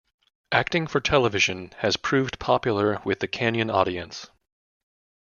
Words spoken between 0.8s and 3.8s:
for television has proved popular with the Kenyan